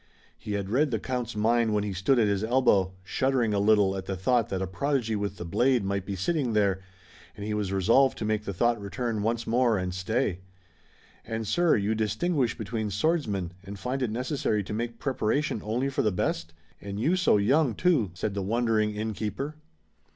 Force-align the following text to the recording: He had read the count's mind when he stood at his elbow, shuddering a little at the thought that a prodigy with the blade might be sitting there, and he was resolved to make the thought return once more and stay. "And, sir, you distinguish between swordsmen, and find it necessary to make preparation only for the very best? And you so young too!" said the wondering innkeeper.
He 0.35 0.53
had 0.53 0.71
read 0.71 0.89
the 0.89 0.97
count's 0.97 1.35
mind 1.35 1.75
when 1.75 1.83
he 1.83 1.93
stood 1.93 2.17
at 2.17 2.27
his 2.27 2.43
elbow, 2.43 2.93
shuddering 3.03 3.53
a 3.53 3.59
little 3.59 3.95
at 3.95 4.07
the 4.07 4.15
thought 4.17 4.49
that 4.49 4.59
a 4.59 4.65
prodigy 4.65 5.15
with 5.15 5.37
the 5.37 5.45
blade 5.45 5.83
might 5.85 6.07
be 6.07 6.15
sitting 6.15 6.53
there, 6.53 6.81
and 7.37 7.45
he 7.45 7.53
was 7.53 7.71
resolved 7.71 8.17
to 8.17 8.25
make 8.25 8.43
the 8.43 8.51
thought 8.51 8.81
return 8.81 9.21
once 9.21 9.45
more 9.45 9.77
and 9.77 9.93
stay. 9.93 10.39
"And, 11.23 11.47
sir, 11.47 11.75
you 11.75 11.93
distinguish 11.93 12.57
between 12.57 12.89
swordsmen, 12.89 13.51
and 13.63 13.77
find 13.77 14.01
it 14.01 14.09
necessary 14.09 14.63
to 14.63 14.73
make 14.73 14.97
preparation 14.97 15.61
only 15.63 15.87
for 15.89 16.01
the 16.01 16.09
very 16.09 16.29
best? 16.29 16.53
And 16.81 16.99
you 16.99 17.15
so 17.15 17.37
young 17.37 17.75
too!" 17.75 18.09
said 18.15 18.33
the 18.33 18.41
wondering 18.41 18.95
innkeeper. 18.95 19.53